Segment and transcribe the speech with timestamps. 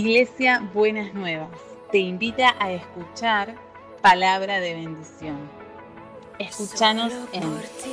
[0.00, 1.50] Iglesia Buenas Nuevas
[1.92, 3.54] te invita a escuchar
[4.00, 5.36] palabra de bendición.
[6.38, 7.42] Escúchanos en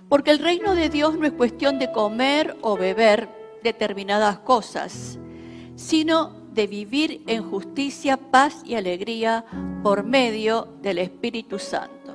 [0.09, 3.29] Porque el reino de Dios no es cuestión de comer o beber
[3.61, 5.19] determinadas cosas,
[5.75, 9.45] sino de vivir en justicia, paz y alegría
[9.83, 12.13] por medio del Espíritu Santo.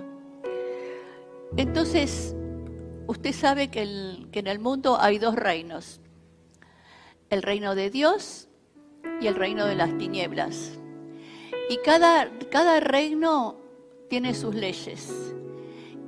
[1.57, 2.35] Entonces,
[3.07, 6.01] usted sabe que, en el mundo hay dos reinos,
[7.29, 8.49] el reino de Dios
[9.21, 10.79] y el reino de las tinieblas.
[11.69, 13.57] Y cada, cada reino
[14.09, 15.35] tiene sus leyes.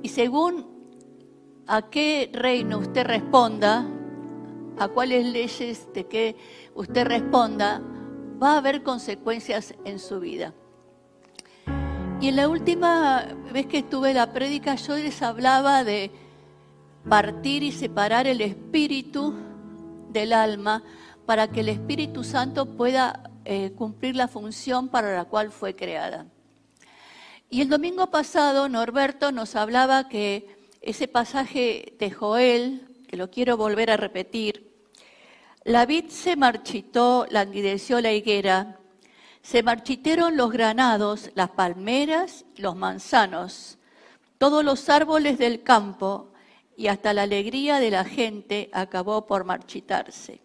[0.01, 0.65] Y según
[1.67, 3.87] a qué reino usted responda,
[4.79, 6.35] a cuáles leyes de qué
[6.73, 7.81] usted responda,
[8.41, 10.53] va a haber consecuencias en su vida.
[12.21, 16.11] Y en la última vez que estuve la prédica, yo les hablaba de
[17.07, 19.33] partir y separar el espíritu
[20.09, 20.83] del alma
[21.25, 26.27] para que el Espíritu Santo pueda eh, cumplir la función para la cual fue creada.
[27.49, 30.47] Y el domingo pasado Norberto nos hablaba que
[30.81, 34.62] ese pasaje de Joel, que lo quiero volver a repetir,
[35.65, 38.79] la vid se marchitó, languideció la higuera,
[39.41, 43.77] se marchitaron los granados, las palmeras, los manzanos,
[44.37, 46.31] todos los árboles del campo,
[46.75, 50.41] y hasta la alegría de la gente acabó por marchitarse.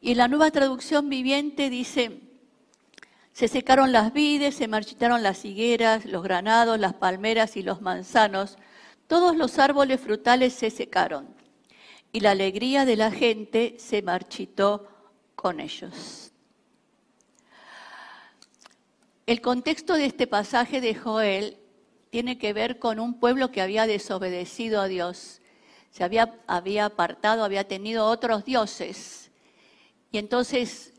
[0.00, 2.20] Y la nueva traducción viviente dice,
[3.32, 8.56] se secaron las vides, se marchitaron las higueras, los granados, las palmeras y los manzanos,
[9.08, 11.35] todos los árboles frutales se secaron
[12.16, 14.88] y la alegría de la gente se marchitó
[15.34, 16.32] con ellos.
[19.26, 21.58] El contexto de este pasaje de Joel
[22.08, 25.42] tiene que ver con un pueblo que había desobedecido a Dios,
[25.90, 29.30] se había, había apartado, había tenido otros dioses.
[30.10, 30.94] Y entonces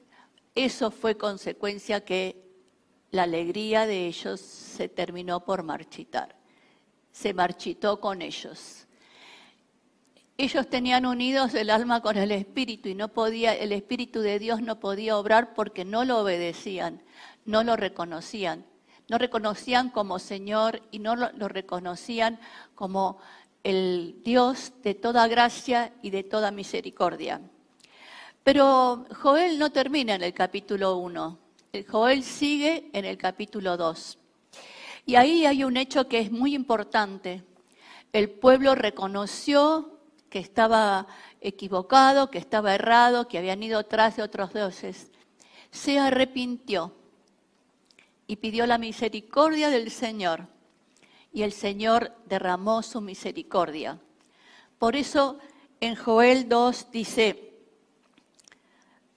[0.53, 2.47] eso fue consecuencia que
[3.09, 6.37] la alegría de ellos se terminó por marchitar
[7.17, 8.76] se marchitó con ellos.
[10.39, 14.61] Ellos tenían unidos el alma con el espíritu y no podía, el espíritu de Dios
[14.61, 17.01] no podía obrar porque no lo obedecían,
[17.45, 18.63] no lo reconocían,
[19.09, 22.39] no reconocían como Señor y no lo, lo reconocían
[22.75, 23.17] como
[23.63, 27.41] el Dios de toda gracia y de toda misericordia.
[28.43, 31.39] Pero Joel no termina en el capítulo 1,
[31.89, 34.19] Joel sigue en el capítulo 2.
[35.07, 37.43] Y ahí hay un hecho que es muy importante.
[38.13, 39.96] El pueblo reconoció
[40.29, 41.07] que estaba
[41.41, 45.11] equivocado, que estaba errado, que habían ido tras de otros dioses.
[45.71, 46.93] Se arrepintió
[48.27, 50.47] y pidió la misericordia del Señor.
[51.31, 53.99] Y el Señor derramó su misericordia.
[54.79, 55.39] Por eso
[55.79, 57.53] en Joel 2 dice,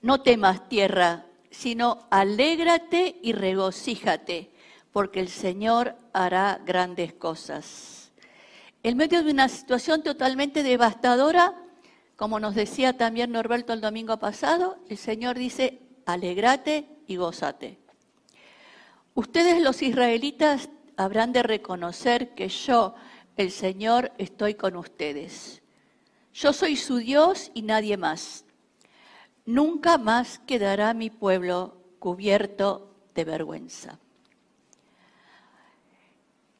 [0.02, 4.50] no temas tierra, sino alégrate y regocíjate
[4.92, 7.99] porque el Señor hará grandes cosas.
[8.82, 11.54] En medio de una situación totalmente devastadora,
[12.16, 17.78] como nos decía también Norberto el domingo pasado, el Señor dice, alegrate y gozate.
[19.14, 22.94] Ustedes los israelitas habrán de reconocer que yo,
[23.36, 25.62] el Señor, estoy con ustedes.
[26.32, 28.46] Yo soy su Dios y nadie más.
[29.44, 33.98] Nunca más quedará mi pueblo cubierto de vergüenza.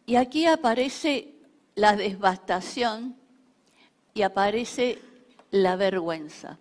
[0.05, 1.40] Y aquí aparece
[1.81, 3.17] la devastación
[4.13, 4.99] y aparece
[5.51, 6.59] la vergüenza.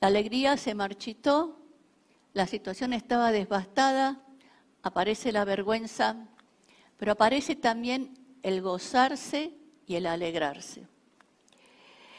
[0.00, 1.58] La alegría se marchitó,
[2.32, 4.22] la situación estaba devastada,
[4.82, 6.16] aparece la vergüenza,
[6.96, 9.52] pero aparece también el gozarse
[9.86, 10.88] y el alegrarse.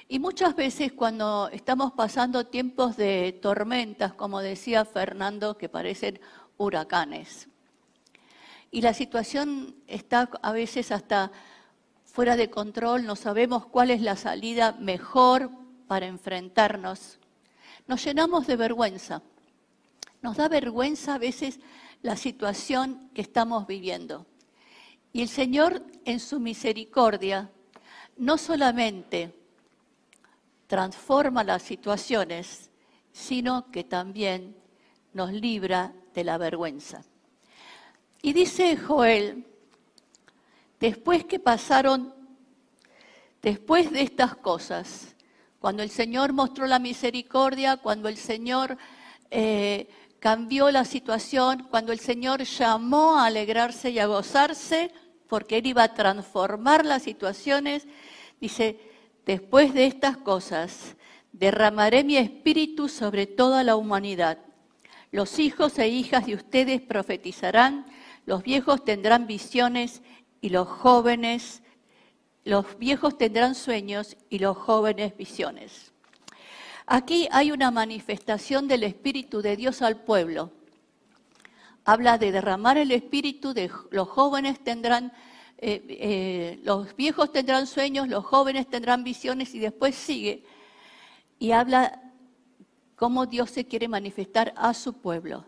[0.07, 6.19] Y muchas veces cuando estamos pasando tiempos de tormentas, como decía Fernando, que parecen
[6.57, 7.49] huracanes,
[8.69, 11.31] y la situación está a veces hasta
[12.11, 15.49] fuera de control, no sabemos cuál es la salida mejor
[15.87, 17.19] para enfrentarnos.
[17.87, 19.21] Nos llenamos de vergüenza.
[20.21, 21.59] Nos da vergüenza a veces
[22.01, 24.25] la situación que estamos viviendo.
[25.13, 27.49] Y el Señor en su misericordia
[28.17, 29.33] no solamente
[30.67, 32.69] transforma las situaciones,
[33.13, 34.55] sino que también
[35.13, 37.03] nos libra de la vergüenza.
[38.21, 39.45] Y dice Joel,
[40.81, 42.13] después que pasaron,
[43.41, 45.15] después de estas cosas,
[45.59, 48.77] cuando el Señor mostró la misericordia, cuando el Señor
[49.29, 49.87] eh,
[50.19, 54.91] cambió la situación, cuando el Señor llamó a alegrarse y a gozarse,
[55.27, 57.87] porque Él iba a transformar las situaciones,
[58.41, 58.79] dice,
[59.25, 60.97] después de estas cosas,
[61.31, 64.39] derramaré mi espíritu sobre toda la humanidad.
[65.11, 67.85] Los hijos e hijas de ustedes profetizarán,
[68.25, 70.01] los viejos tendrán visiones
[70.41, 71.61] y los jóvenes,
[72.43, 75.93] los viejos tendrán sueños y los jóvenes visiones.
[76.87, 80.51] Aquí hay una manifestación del Espíritu de Dios al pueblo.
[81.85, 85.13] Habla de derramar el Espíritu, de los jóvenes tendrán,
[85.59, 90.43] eh, eh, los viejos tendrán sueños, los jóvenes tendrán visiones y después sigue
[91.41, 91.99] y habla
[92.95, 95.43] cómo Dios se quiere manifestar a su pueblo.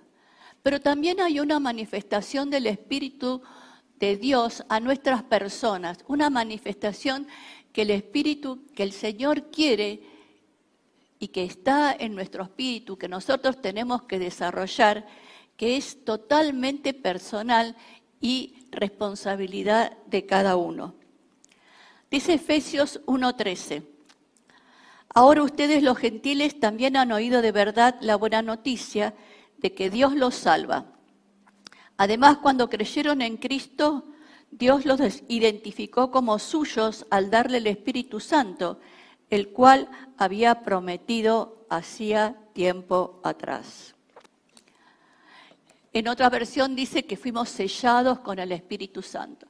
[0.64, 3.44] Pero también hay una manifestación del Espíritu
[4.04, 7.26] de Dios a nuestras personas, una manifestación
[7.72, 10.02] que el Espíritu, que el Señor quiere
[11.20, 15.08] y que está en nuestro espíritu, que nosotros tenemos que desarrollar,
[15.56, 17.78] que es totalmente personal
[18.20, 20.96] y responsabilidad de cada uno.
[22.12, 23.84] Dice Efesios 1:13,
[25.14, 29.14] ahora ustedes los gentiles también han oído de verdad la buena noticia
[29.60, 30.88] de que Dios los salva.
[32.04, 34.04] Además, cuando creyeron en Cristo,
[34.52, 38.82] Dios los identificó como suyos al darle el Espíritu Santo
[39.30, 43.96] el cual había prometido hacía tiempo atrás.
[45.94, 49.48] En otra versión dice que fuimos sellados con el Espíritu Santo.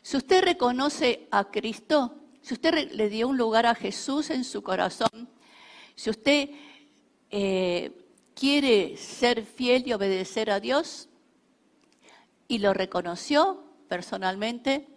[0.00, 4.62] Si usted reconoce a Cristo, si usted le dio un lugar a Jesús en su
[4.62, 5.28] corazón,
[5.96, 6.50] si usted
[7.32, 7.90] eh,
[8.32, 11.08] quiere ser fiel y obedecer a Dios
[12.48, 14.88] y lo reconoció personalmente,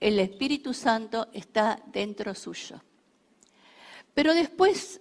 [0.00, 2.82] el Espíritu Santo está dentro suyo.
[4.14, 5.00] Pero después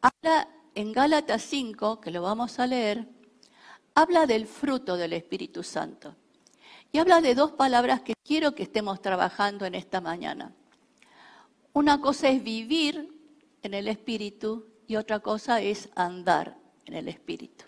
[0.00, 3.08] habla en Gálatas 5, que lo vamos a leer,
[3.94, 6.14] habla del fruto del Espíritu Santo.
[6.92, 10.52] Y habla de dos palabras que quiero que estemos trabajando en esta mañana.
[11.72, 13.12] Una cosa es vivir
[13.62, 16.56] en el Espíritu y otra cosa es andar
[16.86, 17.64] en el Espíritu.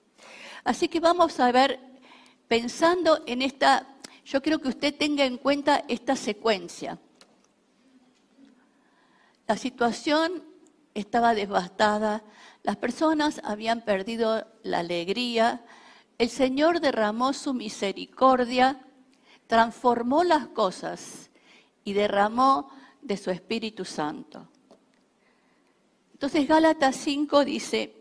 [0.64, 1.80] Así que vamos a ver,
[2.50, 3.86] pensando en esta,
[4.24, 6.98] yo quiero que usted tenga en cuenta esta secuencia.
[9.46, 10.42] La situación
[10.92, 12.24] estaba devastada,
[12.64, 15.64] las personas habían perdido la alegría,
[16.18, 18.80] el Señor derramó su misericordia,
[19.46, 21.30] transformó las cosas
[21.84, 24.48] y derramó de su Espíritu Santo.
[26.14, 27.94] Entonces Gálatas 5 dice,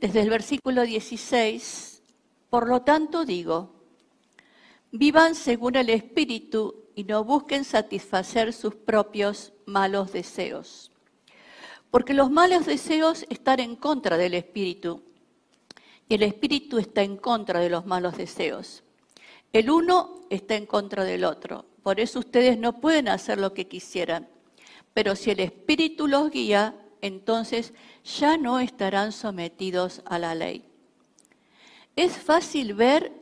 [0.00, 1.97] desde el versículo 16,
[2.50, 3.70] por lo tanto digo,
[4.90, 10.90] vivan según el Espíritu y no busquen satisfacer sus propios malos deseos.
[11.90, 15.02] Porque los malos deseos están en contra del espíritu
[16.08, 18.82] y el espíritu está en contra de los malos deseos.
[19.52, 21.66] El uno está en contra del otro.
[21.82, 24.28] Por eso ustedes no pueden hacer lo que quisieran.
[24.92, 27.72] Pero si el espíritu los guía, entonces
[28.04, 30.64] ya no estarán sometidos a la ley.
[31.98, 33.12] Es fácil ver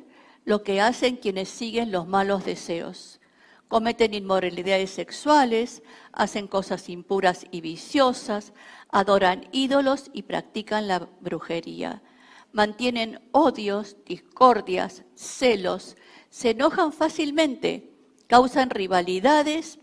[0.45, 3.21] lo que hacen quienes siguen los malos deseos
[3.69, 5.83] cometen inmoralidades sexuales,
[6.13, 8.53] hacen cosas impuras y viciosas,
[8.91, 12.03] adoran ídolos y practican la brujería.
[12.53, 15.97] Mantienen odios, discordias, celos,
[16.31, 17.93] se enojan fácilmente,
[18.29, 19.79] causan rivalidades,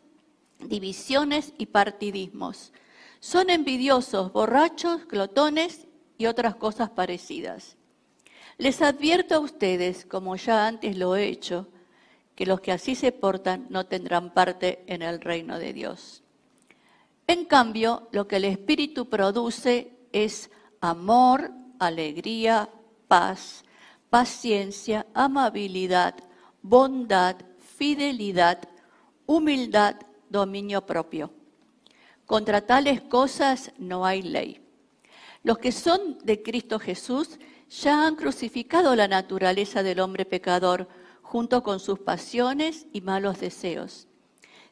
[0.59, 2.71] divisiones y partidismos.
[3.19, 7.77] Son envidiosos, borrachos, glotones y otras cosas parecidas.
[8.57, 11.67] Les advierto a ustedes, como ya antes lo he hecho,
[12.36, 16.24] que los que así se portan no tendrán parte en el reino de Dios.
[17.27, 22.69] En cambio, lo que el Espíritu produce es amor, alegría,
[23.07, 23.63] paz,
[24.10, 26.15] paciencia, amabilidad,
[26.62, 28.60] bondad, fidelidad,
[29.25, 29.95] humildad,
[30.29, 31.31] dominio propio.
[32.25, 34.62] Contra tales cosas no hay ley.
[35.43, 37.39] Los que son de Cristo Jesús
[37.81, 40.87] ya han crucificado la naturaleza del hombre pecador
[41.21, 44.07] junto con sus pasiones y malos deseos.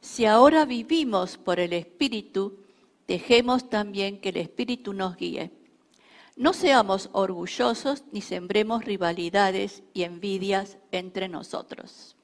[0.01, 2.59] Si ahora vivimos por el Espíritu,
[3.07, 5.51] dejemos también que el Espíritu nos guíe.
[6.35, 12.15] No seamos orgullosos ni sembremos rivalidades y envidias entre nosotros.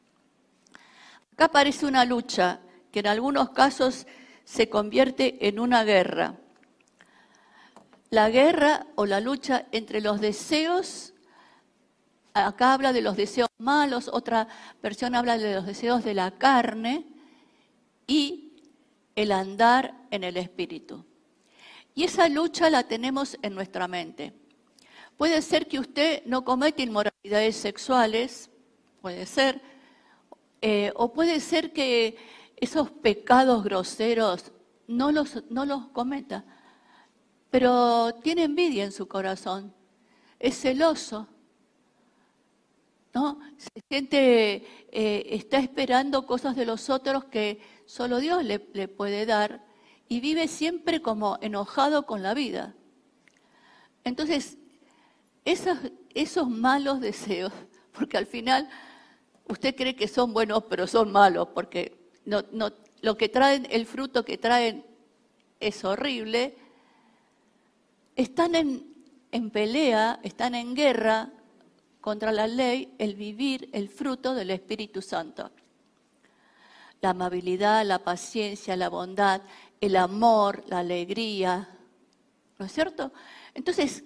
[1.33, 4.07] Acá aparece una lucha que en algunos casos
[4.43, 6.35] se convierte en una guerra.
[8.09, 11.13] La guerra o la lucha entre los deseos
[12.45, 14.47] acá habla de los deseos malos, otra
[14.81, 17.05] versión habla de los deseos de la carne
[18.05, 18.53] y
[19.15, 21.03] el andar en el espíritu.
[21.95, 24.33] Y esa lucha la tenemos en nuestra mente.
[25.17, 28.51] Puede ser que usted no cometa inmoralidades sexuales,
[29.01, 29.61] puede ser,
[30.61, 32.17] eh, o puede ser que
[32.55, 34.51] esos pecados groseros
[34.87, 36.45] no los, no los cometa,
[37.49, 39.73] pero tiene envidia en su corazón,
[40.39, 41.27] es celoso,
[43.13, 43.39] ¿no?
[43.57, 49.65] Se siente, eh, está esperando cosas de los otros que solo Dios le, puede dar
[50.07, 52.75] y vive siempre como enojado con la vida.
[54.03, 54.57] Entonces,
[55.45, 57.51] esos, malos deseos,
[57.91, 58.69] porque al final
[59.47, 64.37] usted cree que son buenos, pero son malos, porque lo que traen, el fruto que
[64.37, 64.85] traen
[65.59, 66.55] es horrible,
[68.17, 68.85] están en,
[69.31, 71.31] en pelea, están en guerra
[72.01, 75.49] contra la ley, el vivir el fruto del Espíritu Santo.
[76.99, 79.41] La amabilidad, la paciencia, la bondad,
[79.79, 81.69] el amor, la alegría,
[82.59, 83.13] ¿no es cierto?
[83.53, 84.03] Entonces,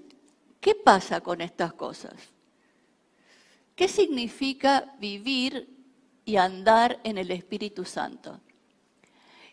[0.61, 2.13] ¿Qué pasa con estas cosas?
[3.75, 5.67] ¿Qué significa vivir
[6.23, 8.39] y andar en el Espíritu Santo?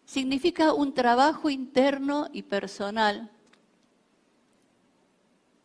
[0.04, 3.30] Significa un trabajo interno y personal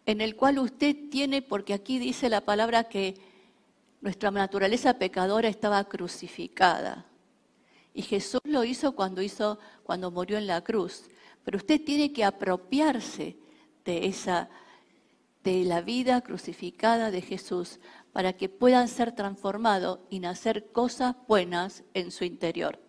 [0.06, 3.16] en el cual usted tiene, porque aquí dice la palabra que
[4.02, 7.06] nuestra naturaleza pecadora estaba crucificada.
[7.94, 11.10] Y Jesús lo hizo cuando hizo cuando murió en la cruz,
[11.44, 13.38] pero usted tiene que apropiarse
[13.86, 14.50] de esa
[15.44, 17.80] de la vida crucificada de Jesús
[18.14, 22.80] para que puedan ser transformados y nacer cosas buenas en su interior.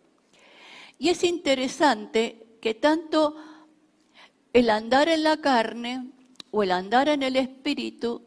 [0.98, 3.36] Y es interesante que tanto
[4.52, 6.12] el andar en la carne
[6.54, 8.22] o el andar en el espíritu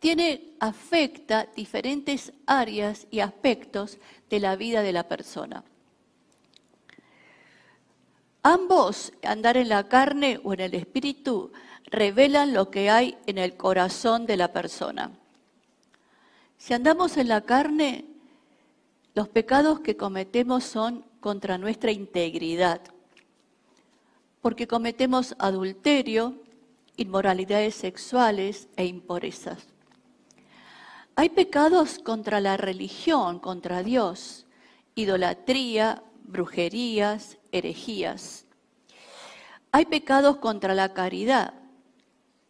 [0.00, 3.98] tiene afecta diferentes áreas y aspectos
[4.30, 5.62] de la vida de la persona.
[8.42, 11.52] Ambos, andar en la carne o en el espíritu,
[11.84, 15.10] revelan lo que hay en el corazón de la persona.
[16.56, 18.06] Si andamos en la carne,
[19.14, 22.80] los pecados que cometemos son contra nuestra integridad,
[24.40, 26.47] porque cometemos adulterio,
[26.98, 29.68] inmoralidades sexuales e impurezas.
[31.14, 34.46] Hay pecados contra la religión, contra Dios,
[34.94, 38.46] idolatría, brujerías, herejías.
[39.72, 41.54] Hay pecados contra la caridad,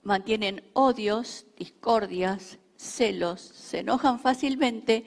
[0.02, 5.04] mantienen odios, discordias, celos, se enojan fácilmente,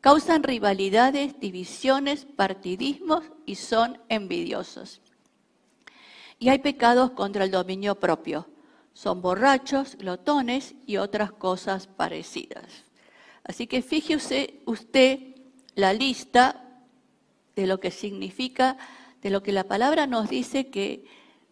[0.00, 5.02] causan rivalidades, divisiones, partidismos y son envidiosos.
[6.38, 8.48] Y hay pecados contra el dominio propio.
[8.98, 12.84] Son borrachos, glotones y otras cosas parecidas.
[13.44, 15.36] Así que fíjese usted
[15.76, 16.82] la lista
[17.54, 18.76] de lo que significa,
[19.22, 21.04] de lo que la palabra nos dice que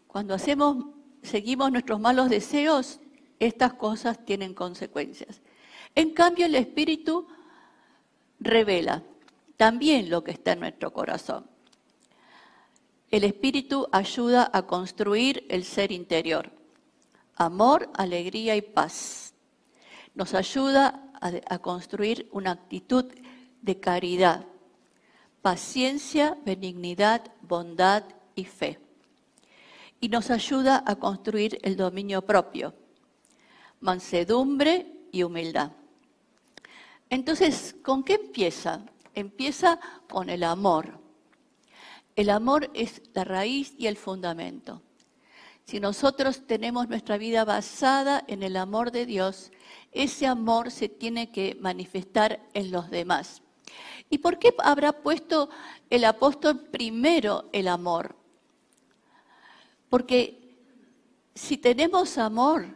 [0.08, 0.86] cuando hacemos
[1.22, 2.98] seguimos nuestros malos deseos,
[3.38, 5.40] estas cosas tienen consecuencias.
[5.94, 7.28] En cambio, el Espíritu
[8.40, 9.04] revela
[9.56, 11.48] también lo que está en nuestro corazón.
[13.08, 16.55] El Espíritu ayuda a construir el ser interior.
[17.36, 19.34] Amor, alegría y paz.
[20.14, 23.04] Nos ayuda a, construir una actitud
[23.62, 24.46] de caridad,
[25.42, 28.78] paciencia, benignidad, bondad y fe
[30.00, 32.74] y nos ayuda a construir el dominio propio,
[33.80, 35.72] mansedumbre y humildad.
[37.08, 38.84] Entonces, ¿con qué empieza?
[39.14, 40.98] Empieza con el amor.
[42.14, 44.82] El amor es la raíz y el fundamento.
[45.66, 49.50] Si nosotros tenemos nuestra vida basada en el amor de Dios,
[49.90, 53.42] ese amor se tiene que manifestar en los demás.
[54.08, 55.50] ¿Y por qué habrá puesto
[55.90, 58.14] el apóstol primero el amor?
[59.88, 60.56] Porque
[61.34, 62.68] si tenemos amor,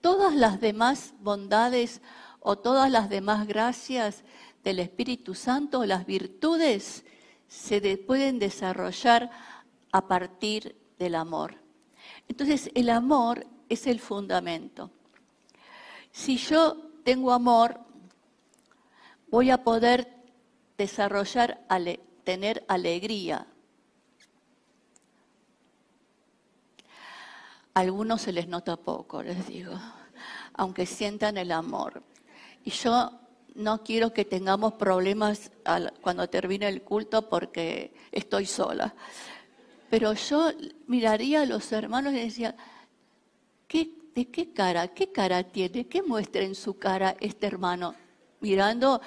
[0.00, 2.02] todas las demás bondades
[2.38, 4.22] o todas las demás gracias
[4.62, 7.04] del Espíritu Santo, las virtudes,
[7.48, 9.28] se pueden desarrollar
[9.90, 11.61] a partir del amor.
[12.32, 14.90] Entonces, el amor es el fundamento.
[16.12, 17.78] Si yo tengo amor,
[19.28, 20.08] voy a poder
[20.78, 21.60] desarrollar,
[22.24, 23.46] tener alegría,
[27.74, 29.74] A algunos se les nota poco, les digo,
[30.54, 32.02] aunque sientan el amor.
[32.64, 33.12] Y yo
[33.54, 35.50] no quiero que tengamos problemas
[36.00, 38.94] cuando termine el culto porque estoy sola.
[39.92, 40.50] Pero yo
[40.86, 42.56] miraría a los hermanos y decía,
[44.14, 44.88] ¿de qué cara?
[44.88, 45.86] ¿Qué cara tiene?
[45.86, 47.94] ¿Qué muestra en su cara este hermano?
[48.40, 49.02] Mirando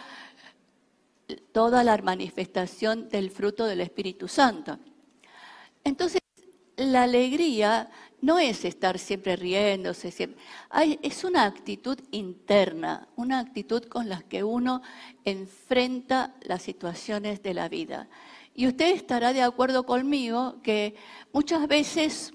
[1.52, 4.78] toda la manifestación del fruto del Espíritu Santo.
[5.84, 6.22] Entonces,
[6.78, 7.90] la alegría
[8.22, 10.40] no es estar siempre riéndose, siempre.
[10.70, 14.84] Hay- es una actitud interna, una actitud con la que uno
[15.24, 18.08] enfrenta las situaciones de la vida.
[18.56, 20.96] Y usted estará de acuerdo conmigo que
[21.34, 22.34] muchas veces,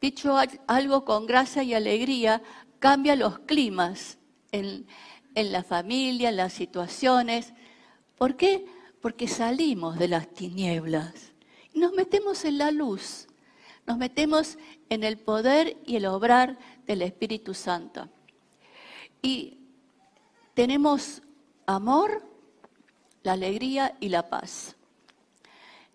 [0.00, 2.42] dicho al- algo con gracia y alegría,
[2.78, 4.18] cambia los climas
[4.52, 4.86] en,
[5.34, 7.54] en la familia, en las situaciones.
[8.16, 8.66] ¿Por qué?
[9.02, 11.32] Porque salimos de las tinieblas
[11.72, 13.26] y nos metemos en la luz,
[13.84, 16.56] nos metemos en el poder y el obrar
[16.86, 18.08] del Espíritu Santo.
[19.22, 19.58] Y
[20.54, 21.20] tenemos
[21.66, 22.22] amor,
[23.24, 24.75] la alegría y la paz.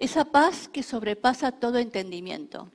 [0.01, 2.71] Esa paz que sobrepasa todo entendimiento.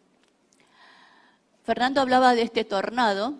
[1.64, 3.36] Fernando hablaba de este tornado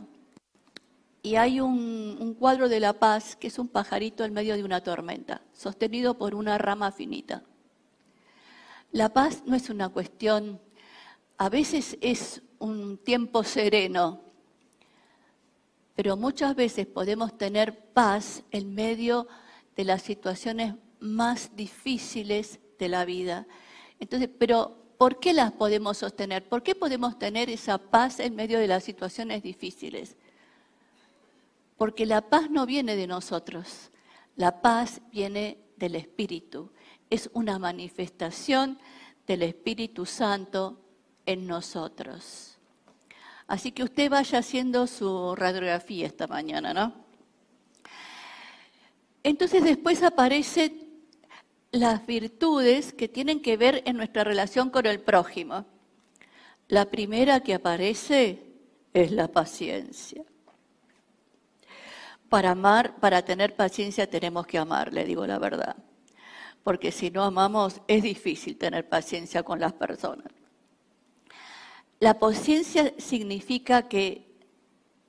[1.22, 4.82] y hay un, cuadro de la paz que es un pajarito en medio de una
[4.82, 7.44] tormenta, sostenido por una rama finita.
[8.90, 10.60] La paz no es una cuestión,
[11.38, 14.20] a veces es un tiempo sereno,
[15.94, 19.28] pero muchas veces podemos tener paz en medio
[19.76, 23.46] de las situaciones más difíciles de la vida.
[23.98, 26.48] Entonces, pero ¿por qué las podemos sostener?
[26.48, 30.16] ¿Por qué podemos tener esa paz en medio de las situaciones difíciles?
[31.76, 33.90] Porque la paz no viene de nosotros,
[34.36, 36.72] la paz viene del Espíritu.
[37.10, 38.78] Es una manifestación
[39.26, 40.80] del Espíritu Santo
[41.26, 42.58] en nosotros.
[43.46, 46.92] Así que usted vaya haciendo su radiografía esta mañana, ¿no?
[49.22, 50.85] Entonces después aparecen
[51.76, 55.66] las virtudes que tienen que ver en nuestra relación con el prójimo.
[56.68, 58.42] La primera que aparece
[58.92, 60.24] es la paciencia.
[62.28, 65.76] Para amar, para tener paciencia tenemos que amar, le digo la verdad.
[66.64, 70.32] Porque si no amamos es difícil tener paciencia con las personas.
[72.00, 74.26] La paciencia significa que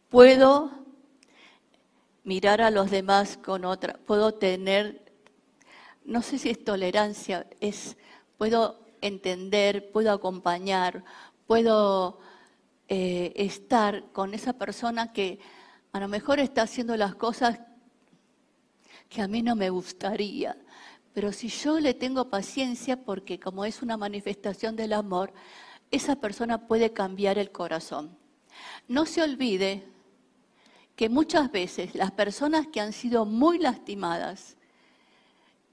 [0.09, 0.71] puedo
[2.23, 5.06] mirar a los demás con otra, puedo tener,
[6.07, 7.97] no sé si es tolerancia, es
[8.37, 11.03] puedo entender, puedo acompañar,
[11.45, 12.19] puedo
[12.87, 15.39] eh, estar con esa persona que
[15.91, 17.59] a lo mejor está haciendo las cosas
[19.09, 20.57] que a mí no me gustaría.
[21.13, 25.33] Pero si yo le tengo paciencia, porque como es una manifestación del amor,
[25.91, 28.17] esa persona puede cambiar el corazón.
[28.87, 29.83] No se olvide
[30.95, 34.56] que muchas veces las personas que han sido muy lastimadas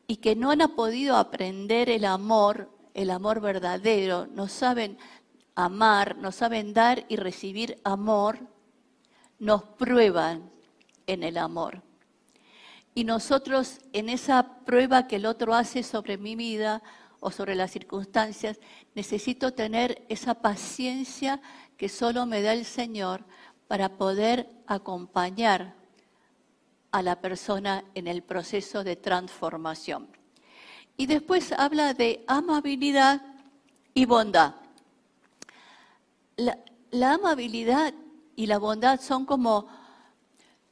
[0.06, 4.98] y que no han podido aprender el amor, el amor verdadero, no saben
[5.54, 8.38] amar, no saben dar y recibir amor,
[9.38, 10.50] nos prueban
[11.06, 11.82] en el amor.
[12.94, 16.82] Y nosotros en esa prueba que el otro hace sobre mi vida
[17.20, 18.60] o sobre las circunstancias,
[18.94, 21.40] necesito tener esa paciencia
[21.76, 23.24] que solo me da el Señor
[23.66, 25.74] para poder acompañar
[26.94, 30.06] a la persona en el proceso de transformación.
[30.96, 33.20] Y después habla de amabilidad
[33.94, 34.54] y bondad.
[36.36, 37.94] La, amabilidad
[38.36, 39.66] y la bondad son como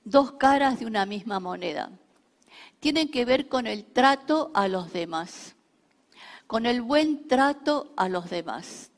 [0.04, 1.90] dos caras de una misma moneda.
[2.78, 5.56] Tienen que ver con el trato a los demás,
[6.46, 8.92] con el buen trato a los demás.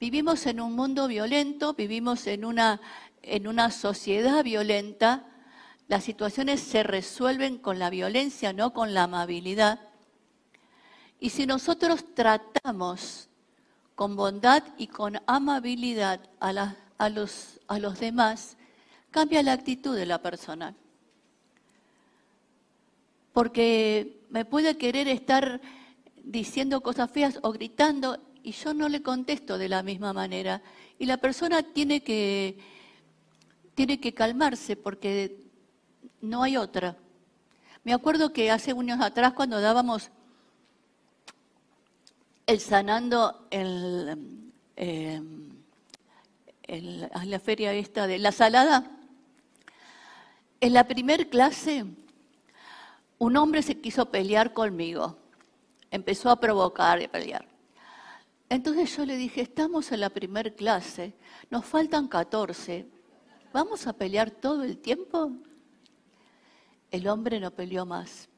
[0.00, 2.80] Vivimos en un mundo violento, vivimos en una,
[3.20, 5.31] en una sociedad violenta.
[5.92, 9.78] Las situaciones se resuelven con la violencia, no con la amabilidad.
[11.20, 13.28] Y si nosotros tratamos
[13.94, 17.60] con bondad y con amabilidad a, los,
[18.00, 18.56] demás,
[19.10, 20.74] cambia la actitud de la persona.
[23.34, 25.60] Porque me puede querer estar
[26.24, 30.62] diciendo cosas feas o gritando y yo no le contesto de la misma manera.
[30.98, 32.56] Y la persona tiene que
[34.16, 35.51] calmarse porque
[36.20, 36.96] no hay otra.
[37.84, 40.10] Me acuerdo que hace unos atrás cuando dábamos
[42.46, 44.16] el sanando el-
[47.12, 48.90] a la feria esta de la salada,
[50.60, 51.84] en la primer clase
[53.18, 55.16] un hombre se quiso pelear conmigo,
[55.90, 57.46] empezó a provocar y a pelear.
[58.48, 61.14] Entonces yo le dije, estamos en la primer clase,
[61.50, 62.86] nos faltan 14,
[63.52, 65.32] ¿vamos a pelear todo el tiempo?
[66.92, 68.28] El hombre no peleó más.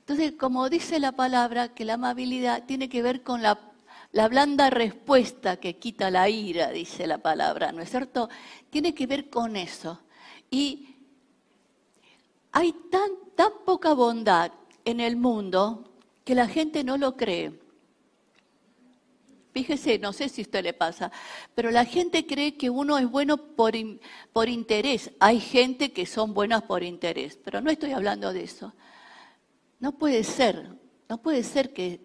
[0.00, 3.58] Entonces, como dice la palabra, que la amabilidad tiene que ver con la,
[4.12, 8.28] la blanda respuesta que quita la ira, dice la palabra, ¿no es cierto?
[8.68, 10.00] Tiene que ver con eso.
[10.50, 10.96] Y
[12.52, 14.52] hay tan, tan poca bondad
[14.84, 15.92] en el mundo
[16.24, 17.65] que la gente no lo cree.
[19.56, 21.10] Fíjese, no sé si usted le pasa,
[21.54, 23.72] pero la gente cree que uno es bueno por,
[24.30, 25.12] por interés.
[25.18, 28.74] Hay gente que son buenas por interés, pero no estoy hablando de eso.
[29.80, 30.76] No puede ser,
[31.08, 32.02] no puede ser que,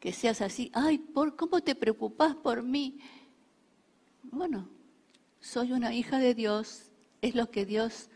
[0.00, 0.70] que, seas así.
[0.72, 3.00] Ay, ¿por, ¿cómo te preocupas por mí?
[4.22, 4.66] Bueno,
[5.40, 6.84] soy una hija de Dios,
[7.20, 8.08] es lo que Dios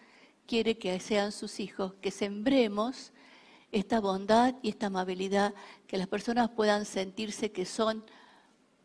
[0.47, 3.13] quiere que sean sus hijos, que sembremos
[3.75, 5.53] esta bondad y esta amabilidad,
[5.89, 8.05] que las personas puedan sentirse que son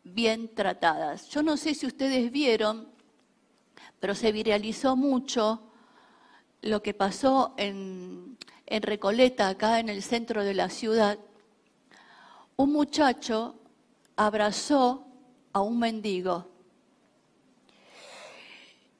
[0.02, 1.28] bien tratadas.
[1.28, 2.88] Yo no sé si ustedes vieron,
[4.00, 5.62] pero se viralizó mucho
[6.62, 11.20] lo que pasó en, en Recoleta, acá en el centro de la ciudad.
[12.56, 13.54] Un muchacho
[14.16, 15.06] abrazó
[15.52, 16.48] a un mendigo.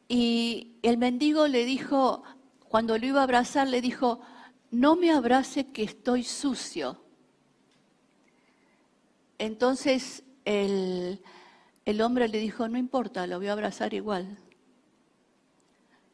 [0.07, 2.23] Y el mendigo le dijo,
[2.69, 4.21] cuando lo iba a abrazar, le dijo,
[4.71, 7.03] no me abrace que estoy sucio.
[9.39, 11.21] Entonces el,
[12.03, 14.39] hombre le dijo, no importa, lo voy a abrazar igual.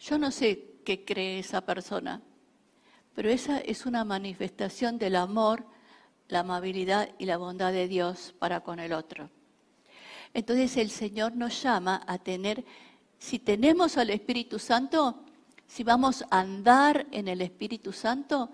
[0.00, 2.22] Yo no sé qué cree esa persona,
[3.14, 5.66] pero esa es una manifestación del amor,
[6.28, 9.30] la amabilidad y la bondad de Dios para con el otro.
[10.34, 12.64] Entonces el Señor nos llama a tener,
[13.18, 15.25] si tenemos al Espíritu Santo,
[15.66, 18.50] si vamos a andar en el Espíritu Santo,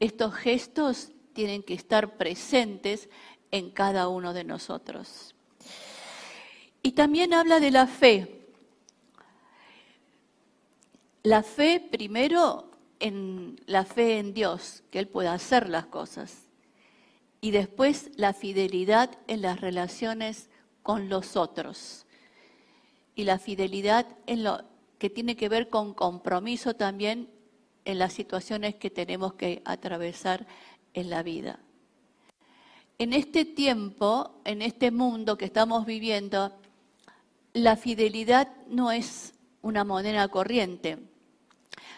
[0.00, 3.08] estos gestos tienen que estar presentes
[3.50, 5.34] en cada uno de nosotros.
[6.82, 8.46] Y también habla de la fe.
[11.22, 16.48] La fe primero en la fe en Dios, que Él pueda hacer las cosas.
[17.40, 20.48] Y después la fidelidad en las relaciones
[20.82, 22.06] con los otros.
[23.14, 24.62] Y la fidelidad en lo,
[25.04, 27.28] que tiene que ver con compromiso también
[27.84, 30.46] en las situaciones que tenemos que atravesar
[30.94, 31.58] en la vida.
[32.96, 36.58] En este tiempo, en este mundo que estamos viviendo,
[37.52, 40.96] la fidelidad no es una moneda corriente.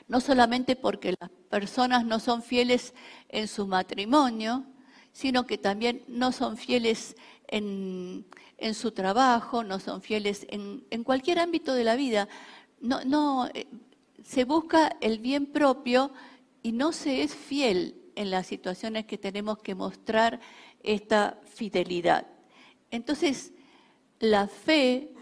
[0.09, 2.93] No solamente porque las personas no son fieles
[3.29, 4.65] en su matrimonio,
[5.13, 7.15] sino que también no son fieles
[7.47, 8.27] en,
[8.75, 12.29] su trabajo, no son fieles en, cualquier ámbito de la vida
[12.81, 13.67] no, no, eh,
[14.25, 16.11] se busca el bien propio
[16.63, 20.41] y no se es fiel en las situaciones que tenemos que mostrar
[20.83, 22.27] esta fidelidad.
[22.91, 23.53] Entonces,
[24.19, 25.13] la fe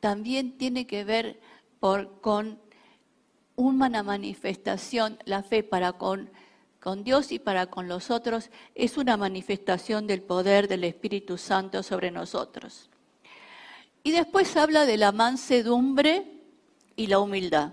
[0.00, 1.40] también tiene que ver
[2.20, 2.58] con
[3.56, 6.30] una manifestación, la fe para con,
[6.80, 11.82] con Dios y para con los otros es una manifestación del poder del Espíritu Santo
[11.82, 12.90] sobre nosotros.
[14.02, 16.33] Y después habla de la mansedumbre
[16.96, 17.72] y la humildad.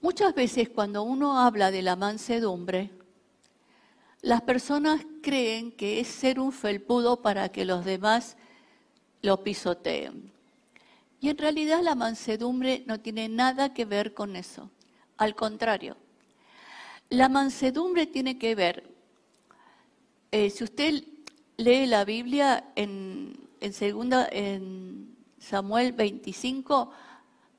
[0.00, 2.90] Muchas veces cuando uno habla de la mansedumbre,
[4.22, 8.36] las personas creen que es ser un felpudo para que los demás
[9.22, 10.32] lo pisoteen.
[11.20, 14.70] Y en realidad la mansedumbre no tiene nada que ver con eso.
[15.16, 15.96] Al contrario,
[17.10, 18.88] la mansedumbre tiene que ver,
[20.30, 21.02] eh, si usted
[21.56, 24.28] lee la Biblia en, en segunda,
[25.38, 26.90] Samuel 25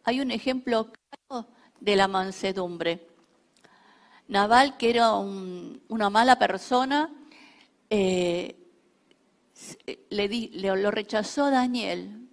[0.03, 1.47] hay un ejemplo claro
[1.79, 3.07] de la mansedumbre.
[4.27, 7.11] Naval, que era una mala persona,
[7.89, 8.55] eh,
[10.09, 12.29] le, lo rechazó a Daniel,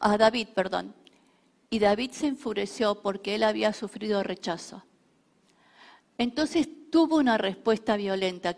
[0.00, 0.94] a David, perdón,
[1.70, 4.84] y David se enfureció porque él había sufrido rechazo.
[6.16, 8.56] Entonces tuvo una respuesta violenta.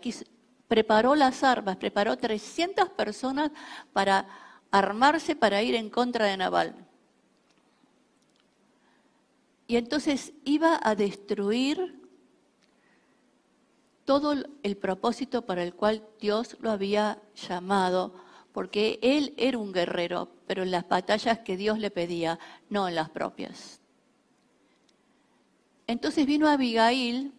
[0.67, 3.51] preparó las armas, preparó 300 personas
[3.91, 4.27] para
[4.71, 6.75] armarse para ir en contra de Naval.
[9.67, 12.01] Y entonces iba a destruir
[14.05, 18.13] todo el propósito para el cual Dios lo había llamado,
[18.51, 22.95] porque él era un guerrero, pero en las batallas que Dios le pedía, no en
[22.95, 23.79] las propias.
[25.87, 27.33] Entonces vino Abigail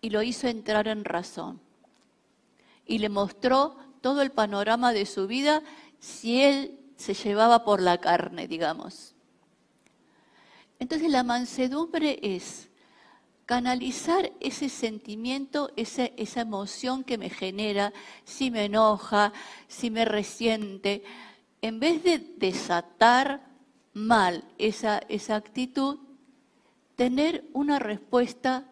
[0.00, 1.60] y lo hizo entrar en razón
[2.86, 5.62] y le mostró todo el panorama de su vida
[6.04, 9.14] si él se llevaba por la carne, digamos.
[10.78, 12.68] Entonces la mansedumbre es
[13.46, 19.32] canalizar ese sentimiento, esa, emoción que me genera, si me enoja,
[19.66, 21.02] si me resiente,
[21.62, 23.46] en vez de desatar
[23.94, 26.00] mal esa, esa actitud,
[26.96, 28.66] tener una respuesta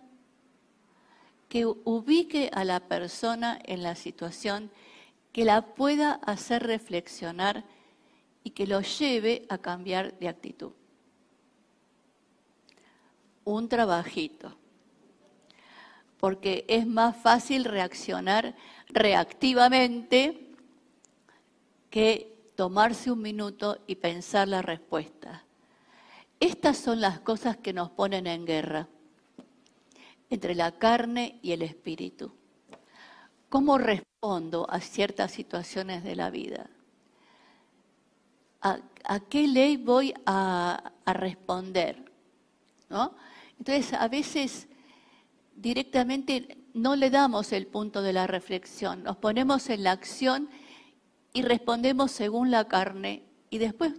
[1.49, 4.71] que ubique a la persona en la situación
[5.33, 7.65] que la pueda hacer reflexionar
[8.45, 10.73] y que lo lleve a cambiar de actitud.
[13.45, 14.57] Un trabajito,
[16.19, 18.55] porque es más fácil reaccionar
[18.89, 20.51] reactivamente
[21.91, 25.45] que tomarse un minuto y pensar la respuesta.
[26.39, 28.89] Estas son las cosas que nos ponen en guerra
[30.31, 32.33] entre la carne y el espíritu.
[33.49, 33.77] ¿Cómo
[34.23, 36.71] respondo a ciertas situaciones de la vida?
[38.61, 38.79] ¿A,
[39.29, 42.05] qué ley voy a, responder?
[43.59, 44.69] Entonces, a veces
[45.57, 50.49] directamente no le damos el punto de la reflexión, nos ponemos en la acción
[51.33, 53.95] y respondemos según la carne y después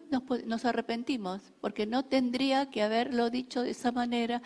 [0.46, 4.42] nos, arrepentimos, porque no tendría que haberlo dicho de esa manera,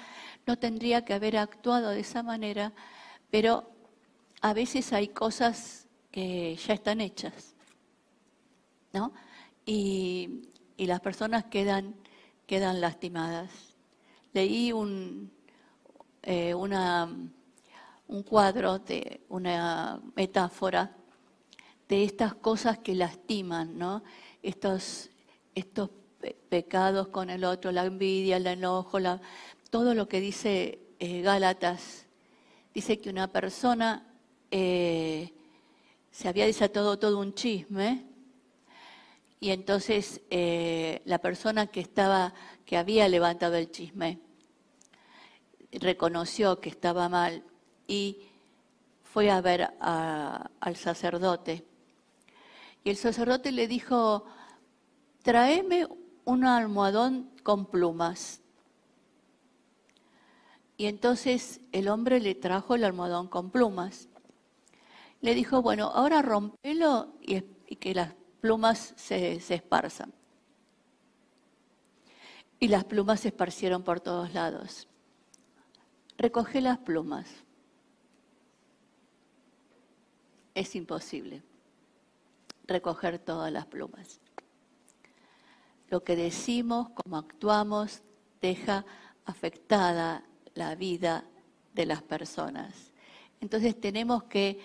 [0.47, 2.73] no tendría que haber actuado de esa manera,
[3.29, 3.76] pero
[4.41, 7.55] a veces hay cosas que ya están hechas,
[8.93, 9.13] ¿no?
[9.65, 10.43] Y,
[10.77, 11.95] las personas quedan,
[12.45, 13.49] quedan lastimadas.
[14.31, 15.31] Leí un,
[16.21, 17.11] eh, una,
[18.07, 20.95] un cuadro de una metáfora
[21.89, 24.03] de estas cosas que lastiman, ¿no?
[24.43, 25.09] Estos,
[25.55, 25.89] estos
[26.49, 28.99] pecados con el otro, la envidia, el enojo,
[29.69, 32.05] todo lo que dice eh, Gálatas.
[32.73, 34.07] Dice que una persona
[34.51, 35.33] eh,
[36.11, 38.05] se había desatado todo un chisme
[39.39, 42.33] y entonces eh, la persona que estaba,
[42.65, 44.19] que había levantado el chisme,
[45.71, 47.43] reconoció que estaba mal
[47.87, 48.19] y
[49.03, 51.65] fue a ver al sacerdote
[52.87, 54.23] y el sacerdote le dijo,
[55.21, 55.89] tráeme
[56.23, 58.39] un almohadón con plumas.
[60.77, 64.06] Y entonces el hombre le trajo el almohadón con plumas.
[65.21, 67.41] Le dijo, bueno, ahora rompelo y,
[67.75, 70.13] que las plumas se, se esparzan.
[72.59, 74.87] Y las plumas se esparcieron por todos lados.
[76.17, 77.27] Recoge las plumas.
[80.55, 81.43] Es imposible
[82.67, 84.19] recoger todas las plumas.
[85.89, 88.01] Lo que decimos, cómo actuamos,
[88.41, 88.85] deja
[89.25, 91.23] afectada la vida
[91.73, 92.91] de las personas.
[93.39, 94.59] Entonces tenemos que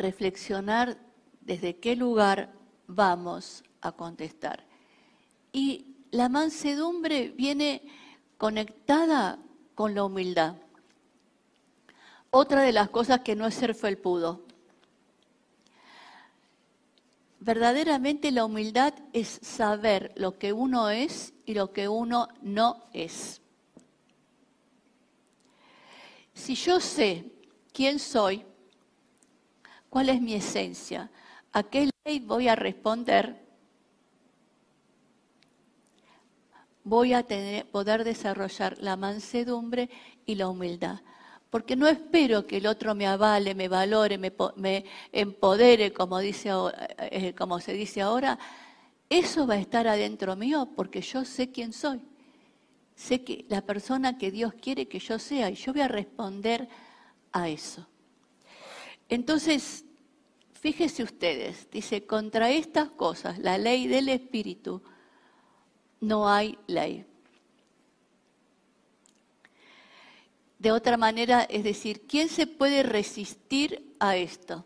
[0.00, 0.96] reflexionar
[1.40, 2.52] desde qué lugar
[2.86, 4.66] vamos a contestar.
[5.52, 7.82] Y la mansedumbre viene
[8.36, 9.38] conectada
[9.74, 10.56] con la humildad.
[12.30, 14.44] Otra de las cosas que no es ser felpudo.
[17.40, 23.40] Verdaderamente la humildad es saber lo que uno es y lo que uno no es.
[26.34, 27.32] Si yo sé
[27.72, 28.44] quién soy,
[29.90, 31.10] cuál es mi esencia,
[31.52, 33.44] a qué ley voy a responder,
[36.84, 39.90] voy a tener, poder desarrollar la mansedumbre
[40.24, 41.00] y la humildad
[41.50, 46.50] porque no espero que el otro me avale, me valore, me, empodere, como, dice,
[46.98, 48.38] eh, como se dice ahora.
[49.08, 52.00] Eso va a estar adentro mío porque yo sé quién soy.
[52.94, 56.68] Sé que la persona que Dios quiere que yo sea y yo voy a responder
[57.32, 57.89] a eso.
[59.10, 59.84] Entonces,
[60.52, 64.82] fíjese ustedes, dice, contra estas cosas, la ley del Espíritu,
[66.00, 67.04] no hay ley.
[70.60, 74.64] De otra manera, es decir, ¿quién se puede resistir a esto?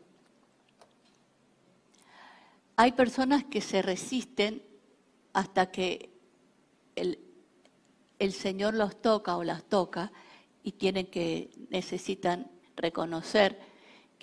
[2.76, 4.62] Hay personas que se resisten
[5.32, 6.10] hasta que
[6.96, 7.18] el,
[8.32, 10.12] Señor los toca o las toca
[10.62, 13.73] y tienen que, necesitan reconocer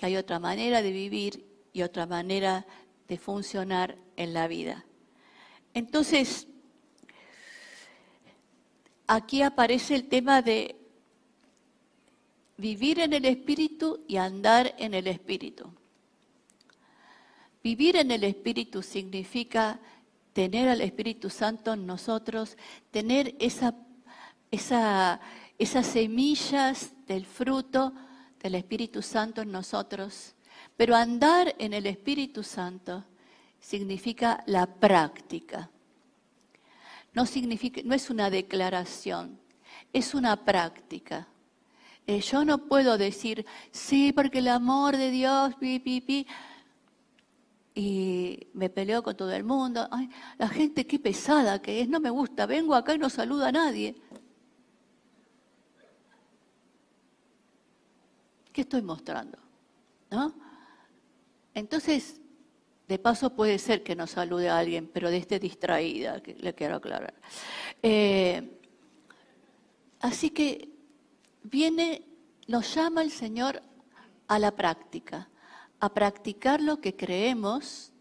[0.02, 2.66] que hay otra manera de vivir y otra manera
[3.06, 4.84] de funcionar en la vida.
[5.74, 6.48] Entonces,
[9.06, 10.74] aquí aparece el tema de
[12.56, 15.72] vivir en el Espíritu y andar en el Espíritu.
[17.62, 19.78] Vivir en el Espíritu significa
[20.32, 22.56] tener al Espíritu Santo en nosotros,
[22.90, 23.76] tener esa,
[24.50, 27.94] esas semillas del fruto
[28.42, 30.34] del Espíritu Santo en nosotros.
[30.76, 33.04] Pero andar en el Espíritu Santo
[33.60, 35.70] significa la práctica.
[37.12, 39.38] No, significa, no es una declaración,
[39.92, 41.28] es una práctica.
[42.06, 46.26] Eh, yo no puedo decir, sí, porque el amor de Dios, pi, pi, pi,
[47.74, 49.88] y me peleo con todo el mundo.
[49.90, 53.48] Ay, la gente qué pesada que es, no me gusta, vengo acá y no saluda
[53.48, 53.94] a nadie.
[58.52, 59.38] ¿Qué estoy mostrando?
[60.10, 60.34] ¿No?
[61.54, 62.20] Entonces,
[62.88, 66.76] de paso puede ser que no salude a alguien, pero de este distraída, le quiero
[66.76, 67.14] aclarar.
[67.82, 68.58] Eh,
[70.00, 70.68] así que
[71.42, 72.02] viene,
[72.46, 73.62] nos llama el Señor
[74.28, 75.28] a la práctica,
[75.80, 77.92] a practicar lo que creemos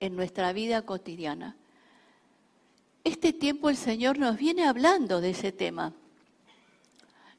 [0.00, 1.56] en nuestra vida cotidiana.
[3.04, 5.92] Este tiempo el Señor nos viene hablando de ese tema.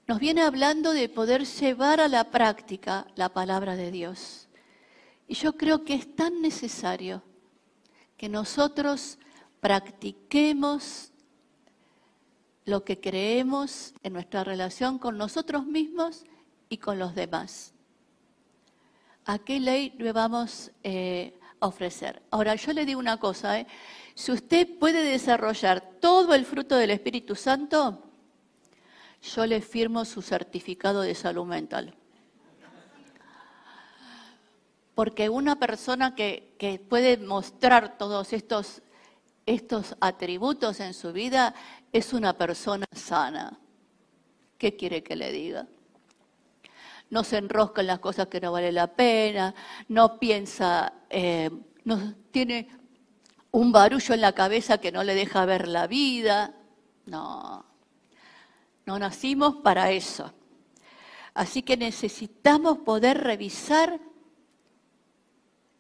[0.07, 4.47] Nos viene hablando de poder llevar a la práctica la palabra de Dios.
[5.27, 7.23] Y yo creo que es tan necesario
[8.15, 9.17] que nosotros
[9.59, 11.11] practiquemos
[12.65, 16.23] lo que creemos en nuestra relación con nosotros mismos
[16.69, 17.73] y con los demás.
[19.25, 22.21] ¿A qué ley le vamos eh, a ofrecer?
[22.29, 23.65] Ahora, yo le digo una cosa, ¿eh?
[24.13, 28.04] si usted puede desarrollar todo el fruto del Espíritu Santo,
[29.25, 31.95] yo le firmo su certificado de salud mental.
[34.93, 38.81] Porque una persona que, que puede mostrar todos estos
[39.45, 41.53] estos atributos en su vida,
[41.91, 43.59] es una persona sana.
[44.57, 45.67] ¿Qué quiere que le diga?
[47.09, 49.53] No se enrosca en las cosas que no vale la pena,
[49.88, 51.51] no piensa, eh,
[51.83, 52.67] no tiene
[53.51, 56.55] un barullo en la cabeza que no le deja ver la vida.
[57.05, 57.63] No,
[58.85, 60.33] no nacimos para eso.
[61.33, 63.99] Así que necesitamos poder revisar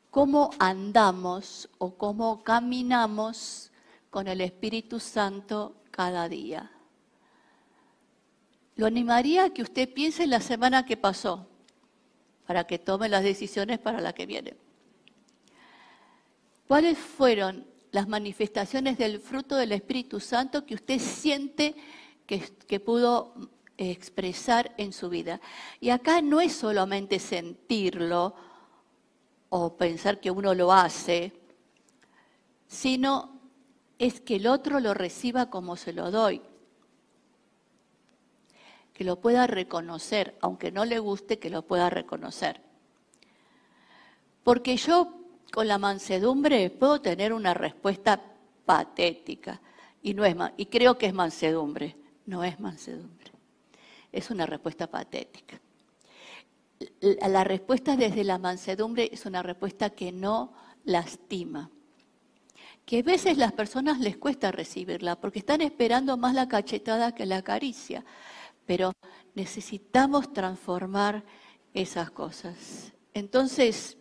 [0.09, 3.71] cómo andamos o cómo caminamos
[4.09, 6.71] con el Espíritu Santo cada día.
[8.75, 11.47] Lo animaría a que usted piense en la semana que pasó
[12.45, 14.55] para que tome las decisiones para la que viene.
[16.67, 21.75] ¿Cuáles fueron las manifestaciones del fruto del Espíritu Santo que usted siente
[22.25, 23.33] que, pudo
[23.77, 25.39] expresar en su vida?
[25.79, 28.35] Y acá no es solamente sentirlo,
[29.57, 31.31] o pensar que uno lo hace,
[32.67, 33.39] sino
[33.97, 36.41] es que el otro lo reciba como se lo doy,
[38.93, 42.59] que lo pueda reconocer, aunque no le guste, que lo pueda reconocer.
[44.43, 45.13] Porque yo
[45.53, 48.21] con la mansedumbre puedo tener una respuesta
[48.65, 49.61] patética
[50.01, 53.31] y no es y creo que es mansedumbre, no es mansedumbre.
[54.11, 55.59] Es una respuesta patética
[57.01, 61.69] la respuesta desde la mansedumbre es una respuesta que no lastima.
[62.85, 67.25] Que a veces las personas les cuesta recibirla porque están esperando más la cachetada que
[67.25, 68.05] la caricia.
[68.65, 68.93] Pero
[69.33, 71.23] necesitamos transformar
[71.73, 72.93] esas cosas.
[73.13, 73.97] Entonces,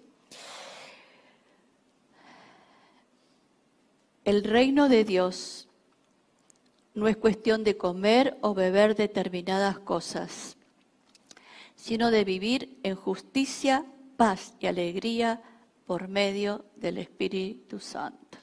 [4.24, 5.68] el reino de Dios
[6.94, 10.56] no es cuestión de comer o beber determinadas cosas
[11.84, 13.84] sino de vivir en justicia,
[14.16, 15.42] paz y alegría
[15.84, 18.38] por medio del Espíritu Santo.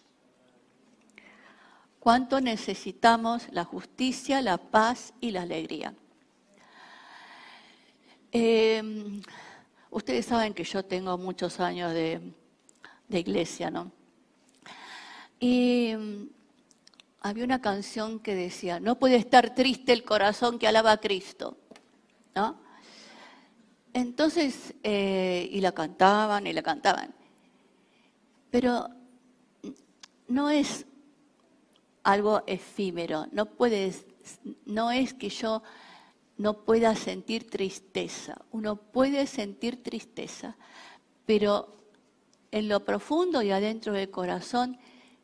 [2.00, 5.96] ¿Cuánto necesitamos la justicia, la paz y la alegría?
[8.32, 9.24] Em,
[9.90, 12.22] ustedes saben que yo tengo muchos años de,
[13.08, 13.92] de iglesia, ¿no?
[15.40, 15.96] Y
[17.22, 21.58] había una canción que decía, no puede estar triste el corazón que alaba a Cristo,
[22.36, 22.60] ¿no?
[23.94, 27.14] Entonces, eh, y la cantaban y la cantaban.
[28.50, 28.90] Pero
[30.28, 30.86] no es
[32.04, 34.06] algo efímero, no puedes,
[34.66, 35.62] no es que yo
[36.38, 38.42] no pueda sentir tristeza.
[38.52, 40.58] Uno puede sentir tristeza,
[41.28, 41.78] pero
[42.50, 44.80] en lo profundo y adentro del corazón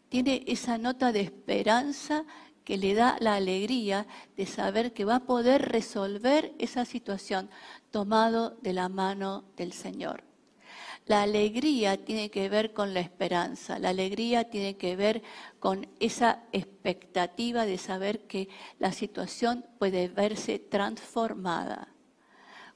[0.09, 2.25] tiene esa nota de esperanza
[2.63, 7.49] que le da la alegría de saber que va a poder resolver esa situación
[7.91, 10.23] tomado de la mano del Señor.
[11.05, 15.23] La alegría tiene que ver con la esperanza, la alegría tiene que ver
[15.59, 21.87] con esa expectativa de saber que la situación puede verse transformada.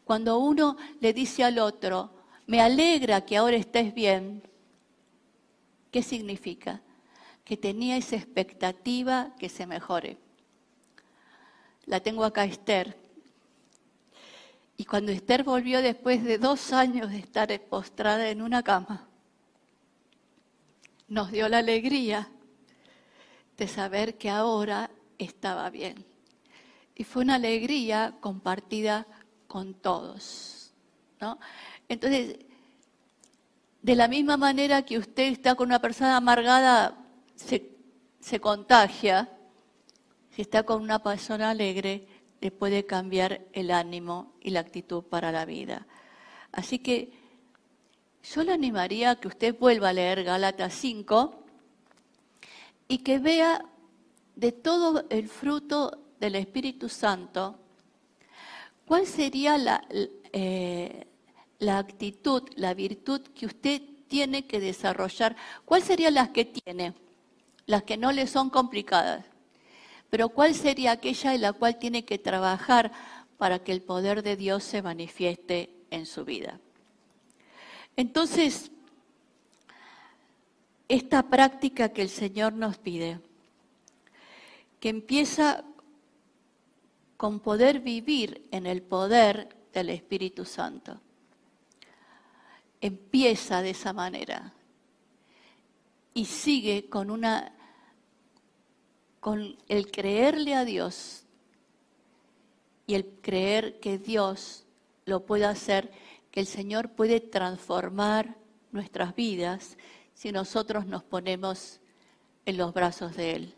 [0.05, 2.11] Cuando uno le dice al otro,
[2.47, 4.41] me alegra que ahora estés bien,
[5.91, 6.81] ¿qué significa?
[7.43, 10.17] Que tenía esa expectativa que se mejore.
[11.85, 12.97] La tengo acá Esther.
[14.77, 19.07] Y cuando Esther volvió después de dos años de estar postrada en una cama,
[21.07, 22.31] nos dio la alegría
[23.57, 26.05] de saber que ahora estaba bien.
[26.95, 29.05] Y fue una alegría compartida
[29.47, 30.73] con todos.
[31.19, 31.37] ¿no?
[31.89, 32.37] Entonces,
[33.81, 37.00] de la misma manera que usted está con una persona amargada,
[37.41, 39.29] se, contagia,
[40.29, 42.07] si está con una persona alegre,
[42.39, 45.87] le puede cambiar el ánimo y la actitud para la vida.
[46.51, 47.11] Así que
[48.23, 51.43] yo le animaría a que usted vuelva a leer Gálatas 5
[52.87, 53.65] y que vea
[54.35, 57.57] de todo el fruto del Espíritu Santo
[58.85, 59.83] cuál sería la,
[60.33, 61.07] eh,
[61.59, 65.35] la actitud, la virtud que usted tiene que desarrollar.
[65.63, 66.93] ¿Cuáles serían las que tiene?
[67.71, 69.23] Las que no le son complicadas.
[70.09, 72.91] Pero ¿cuál sería aquella en la cual tiene que trabajar
[73.37, 76.59] para que el poder de Dios se manifieste en su vida?
[77.95, 78.71] Entonces,
[80.89, 83.21] esta práctica que el Señor nos pide,
[84.81, 85.63] que empieza
[87.15, 90.99] con poder vivir en el poder del Espíritu Santo.
[92.81, 94.51] Empieza de esa manera
[96.13, 97.53] y sigue con una
[99.21, 101.25] con el creerle a Dios
[102.87, 104.65] y el creer que Dios
[105.05, 105.91] lo puede hacer,
[106.31, 108.35] que el Señor puede transformar
[108.71, 109.77] nuestras vidas
[110.13, 111.79] si nosotros nos ponemos
[112.45, 113.55] en los brazos de Él.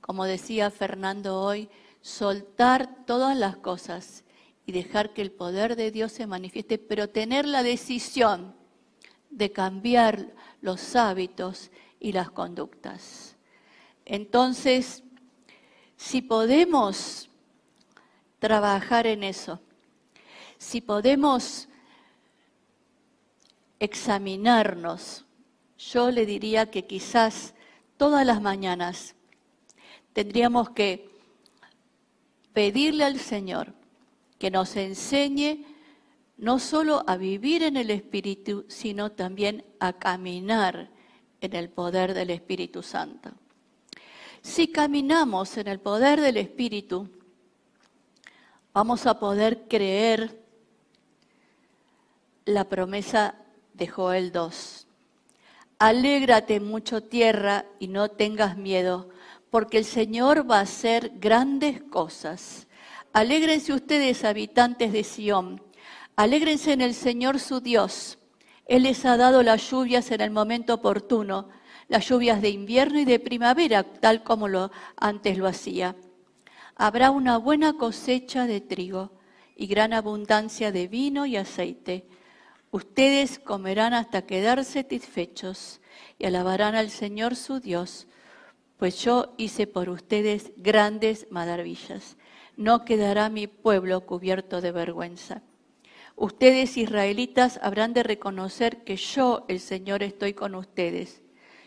[0.00, 1.68] Como decía Fernando hoy,
[2.00, 4.24] soltar todas las cosas
[4.66, 8.54] y dejar que el poder de Dios se manifieste, pero tener la decisión
[9.28, 13.33] de cambiar los hábitos y las conductas.
[14.04, 15.02] Entonces,
[15.96, 17.28] si podemos
[18.38, 19.60] trabajar en eso,
[20.58, 21.68] si podemos
[23.78, 25.24] examinarnos
[25.92, 27.54] yo le diría que quizás
[27.96, 29.14] todas las mañanas
[30.12, 31.10] tendríamos que
[32.52, 33.74] pedirle al Señor
[34.38, 35.64] que nos enseñe
[36.36, 40.90] no solo a vivir en el Espíritu, sino también a caminar
[41.40, 43.30] en el poder del Espíritu Santo.
[44.44, 47.08] Si caminamos en el poder del Espíritu,
[48.74, 50.38] vamos a poder creer
[52.44, 53.36] la promesa
[53.72, 54.86] de Joel 2.
[55.78, 59.08] Alégrate mucho tierra y no tengas miedo,
[59.50, 62.66] porque el Señor va a hacer grandes cosas.
[63.14, 65.62] Alégrense ustedes, habitantes de Sión,
[66.16, 68.18] alégrense en el Señor su Dios.
[68.66, 71.48] Él les ha dado las lluvias en el momento oportuno,
[71.88, 75.96] las lluvias de invierno y de primavera, tal como lo, antes lo hacía.
[76.76, 79.12] Habrá una buena cosecha de trigo
[79.56, 82.06] y gran abundancia de vino y aceite
[82.74, 85.80] Ustedes comerán hasta quedar satisfechos
[86.18, 88.08] y alabarán al Señor su Dios,
[88.78, 92.16] pues yo hice por ustedes grandes maravillas.
[92.56, 95.40] No quedará mi pueblo cubierto de vergüenza.
[96.16, 101.22] Ustedes, israelitas, habrán de reconocer que yo, el Señor, estoy con ustedes.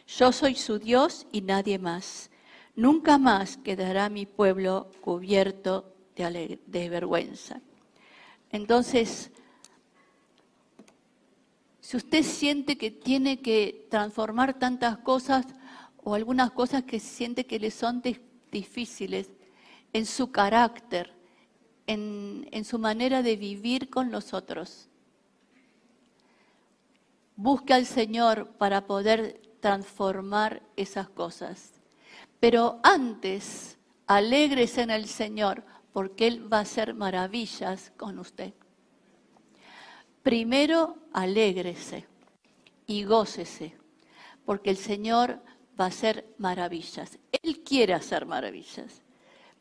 [0.08, 2.32] Yo soy su Dios y nadie más.
[2.76, 7.62] Nunca más quedará mi pueblo cubierto de, vergüenza.
[8.49, 9.32] Entonces,
[11.82, 15.45] si usted siente que tiene que transformar tantas cosas
[15.97, 18.01] o algunas cosas que siente que le son
[18.49, 19.30] difíciles
[19.91, 21.14] en su carácter,
[21.86, 24.88] en, en su manera de vivir con los otros,
[27.36, 31.74] busque al Señor para poder transformar esas cosas.
[32.39, 38.53] Pero antes, alégrese en el Señor, porque Él va a hacer maravillas con usted.
[40.22, 42.05] Primero, alégrese
[42.86, 43.78] y gócese,
[44.45, 45.41] porque el Señor
[45.80, 47.18] va a hacer maravillas.
[47.43, 49.03] Él quiere hacer maravillas.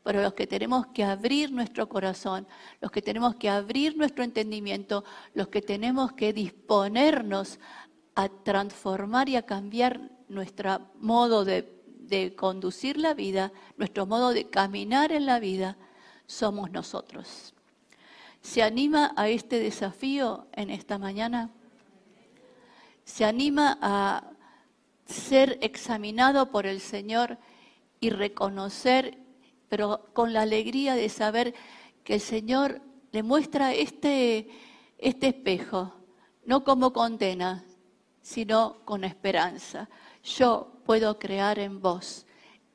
[0.03, 2.47] Pero los que tenemos que abrir nuestro corazón,
[2.81, 7.59] los que tenemos que abrir nuestro entendimiento, los que tenemos que disponernos
[8.17, 11.73] a transformar y a cambiar nuestro modo de,
[12.37, 15.77] conducir la vida, nuestro modo de caminar en la vida,
[16.27, 17.53] somos nosotros.
[18.41, 21.51] ¿Se anima a este desafío en esta mañana?
[23.05, 24.31] ¿Se anima a
[25.05, 27.39] ser examinado por el Señor
[28.01, 29.19] y reconocer,
[29.69, 31.55] pero con la alegría de saber
[32.03, 32.81] que el Señor
[33.13, 34.49] le muestra este,
[34.99, 35.93] este espejo,
[36.45, 37.65] no como condena,
[38.27, 39.89] sino con esperanza.
[40.23, 42.27] Yo puedo crear en vos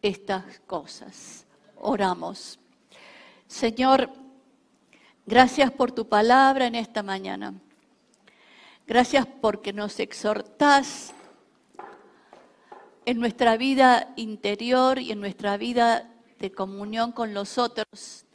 [0.01, 1.45] estas cosas.
[1.75, 2.57] Oramos.
[3.47, 4.09] Señor,
[5.25, 7.53] Gracias por tu palabra en esta mañana.
[8.87, 11.13] Gracias porque nos exhortás
[13.05, 18.25] en nuestra vida interior y en nuestra vida de comunión con los otros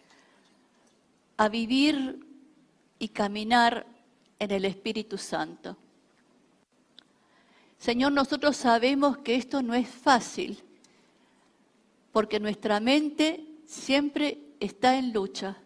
[1.37, 2.25] a vivir
[2.99, 3.85] y caminar
[4.39, 5.77] en el Espíritu Santo.
[7.87, 10.59] Señor, nosotros sabemos que esto no es fácil,
[12.11, 15.57] porque nuestra mente siempre está en lucha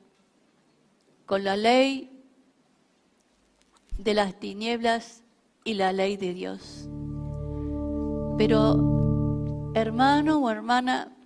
[1.24, 2.10] con la ley
[3.96, 5.22] de las tinieblas
[5.64, 6.90] y la ley de Dios.
[8.36, 11.16] Pero, hermano o hermana,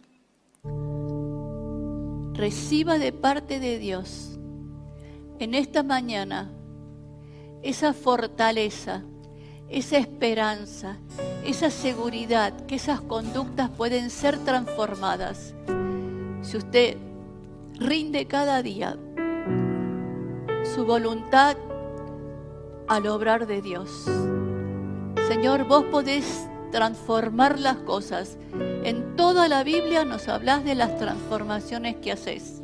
[2.35, 4.39] reciba de parte de Dios
[5.41, 6.53] en esta mañana
[7.63, 9.03] esa fortaleza,
[9.75, 10.99] esa esperanza,
[11.45, 15.53] esa seguridad que esas conductas pueden ser transformadas.
[16.43, 16.97] Si usted
[17.81, 18.97] rinde cada día
[20.77, 21.57] su voluntad
[22.87, 24.05] al obrar de Dios.
[25.27, 28.39] Señor, vos podés transformar las cosas.
[28.85, 32.61] En toda la Biblia nos hablas de las transformaciones que haces.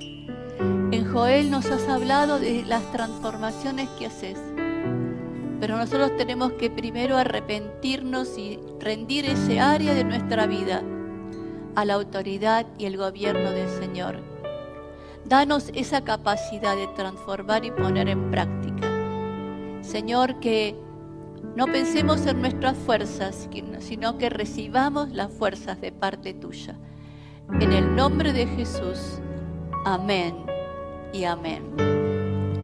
[0.60, 4.38] En Joel nos has hablado de las transformaciones que haces.
[5.60, 10.82] Pero nosotros tenemos que primero arrepentirnos y rendir ese área de nuestra vida
[11.76, 14.20] a la autoridad y el gobierno del Señor.
[15.24, 18.88] Danos esa capacidad de transformar y poner en práctica.
[19.82, 20.74] Señor, que
[21.56, 23.48] no pensemos en nuestras fuerzas,
[23.80, 26.74] sino que recibamos las fuerzas de parte tuya.
[27.60, 29.20] En el nombre de Jesús.
[29.84, 30.34] Amén
[31.12, 31.99] y amén.